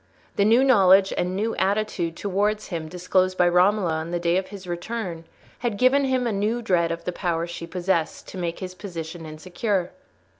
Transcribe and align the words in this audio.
The 0.35 0.45
new 0.45 0.63
knowledge 0.63 1.13
and 1.15 1.35
new 1.35 1.55
attitude 1.57 2.15
towards 2.17 2.69
him 2.69 2.89
disclosed 2.89 3.37
by 3.37 3.47
Romola 3.47 3.91
on 3.91 4.09
the 4.09 4.19
day 4.19 4.35
of 4.37 4.47
his 4.47 4.65
return, 4.65 5.25
had 5.59 5.77
given 5.77 6.05
him 6.05 6.25
a 6.25 6.31
new 6.31 6.63
dread 6.63 6.91
of 6.91 7.03
the 7.05 7.11
power 7.13 7.45
she 7.45 7.67
possessed 7.67 8.27
to 8.29 8.39
make 8.39 8.57
his 8.61 8.73
position 8.73 9.27
insecure. 9.27 9.91